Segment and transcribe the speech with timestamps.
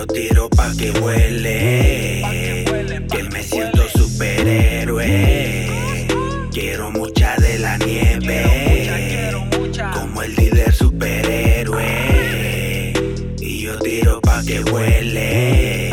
[0.00, 2.22] yo tiro pa' que huele.
[3.10, 5.68] Que me siento superhéroe.
[6.50, 9.30] Quiero mucha de la nieve.
[9.92, 11.84] Como el líder superhéroe.
[13.40, 15.90] Y yo tiro pa' que huele.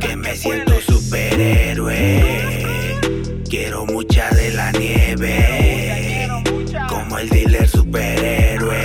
[0.00, 2.24] Que me siento superhéroe.
[3.48, 6.28] Quiero mucha de la nieve.
[6.88, 8.82] Como el dealer superhéroe.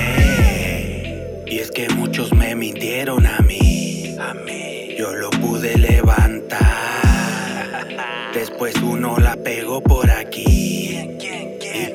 [1.48, 3.47] Y es que muchos me mintieron a mí.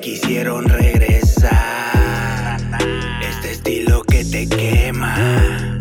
[0.03, 2.59] Quisieron regresar.
[3.23, 5.79] Este estilo que te quema.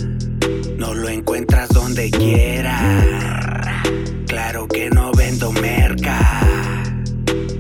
[0.78, 3.84] No lo encuentras donde quiera.
[4.28, 6.20] Claro que no vendo merca.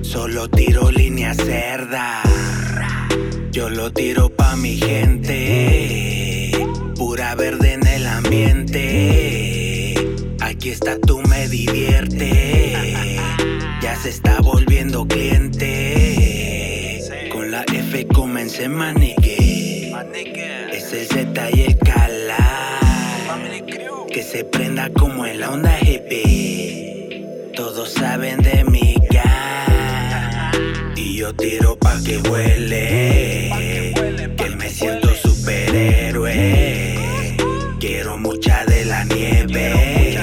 [0.01, 2.21] Solo tiro línea cerda.
[3.51, 6.51] Yo lo tiro pa' mi gente.
[6.95, 9.95] Pura verde en el ambiente.
[10.39, 13.17] Aquí está tú me divierte.
[13.81, 16.10] Ya se está volviendo cliente.
[17.67, 19.93] La F comencé manique.
[20.73, 22.79] Es el Z y el Cala.
[24.11, 27.53] Que se prenda como en la onda GP.
[27.55, 30.97] Todos saben de mi gang.
[30.97, 33.93] Y yo tiro pa' que huele.
[34.37, 36.97] Que me siento superhéroe.
[37.79, 40.17] Quiero mucha de la nieve.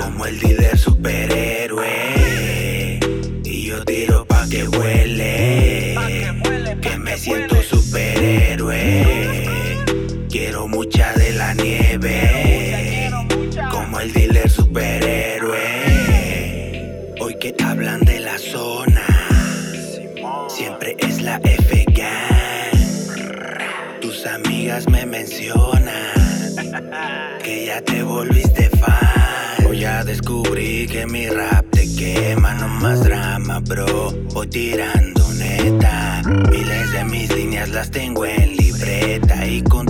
[0.00, 0.78] Como el líder
[10.58, 13.08] Quiero mucha de la nieve.
[13.70, 15.60] Como el dealer superhéroe.
[17.20, 19.06] Hoy que hablan de la zona.
[20.48, 22.74] Siempre es la F Gang.
[24.00, 25.94] Tus amigas me mencionan
[27.44, 29.64] que ya te volviste fan.
[29.68, 34.10] Hoy ya descubrí que mi rap te quema, no más drama, bro.
[34.34, 36.20] Voy tirando neta.
[36.50, 39.87] Miles de mis líneas las tengo en libreta y con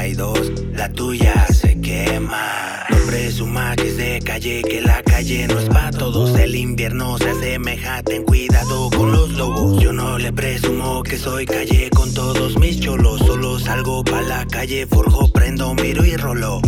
[0.00, 2.86] 32 la tuya se quema.
[2.88, 6.38] No presuma que es de calle, que la calle no es pa' todos.
[6.38, 9.82] El invierno se asemeja, ten cuidado con los lobos.
[9.82, 13.20] Yo no le presumo que soy calle con todos mis cholos.
[13.26, 16.62] Solo salgo pa' la calle, forjo, prendo, miro y rolo.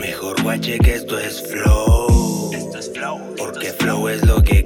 [0.00, 2.50] Mejor guache que esto es flow.
[3.38, 4.61] Porque flow es lo que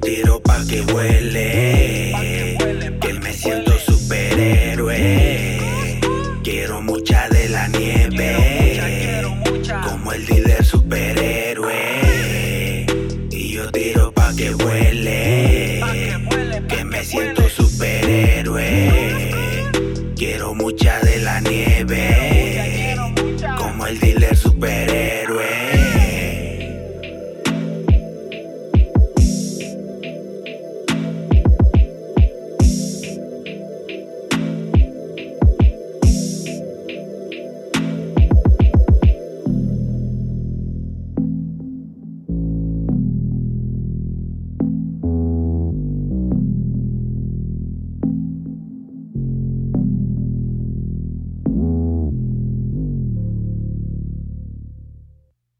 [0.00, 2.56] Tiro pa' que huele.
[3.00, 5.00] Que me siento superhéroe.
[6.42, 9.22] Quiero mucha de la nieve.
[9.84, 11.74] Como el líder superhéroe.
[13.30, 15.80] Y yo tiro pa' que huele.
[16.68, 18.90] Que me siento superhéroe.
[20.16, 21.05] Quiero mucha de